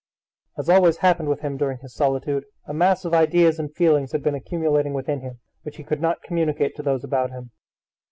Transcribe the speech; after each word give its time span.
As 0.57 0.67
always 0.67 0.97
happened 1.05 1.29
with 1.29 1.41
him 1.41 1.57
during 1.57 1.77
his 1.77 1.93
solitude, 1.93 2.45
a 2.65 2.73
mass 2.73 3.05
of 3.05 3.13
ideas 3.13 3.59
and 3.59 3.71
feelings 3.71 4.13
had 4.13 4.23
been 4.23 4.33
accumulating 4.33 4.93
within 4.95 5.21
him, 5.21 5.39
which 5.61 5.77
he 5.77 5.83
could 5.83 6.01
not 6.01 6.23
communicate 6.23 6.75
to 6.77 6.81
those 6.81 7.03
about 7.03 7.29
him. 7.29 7.51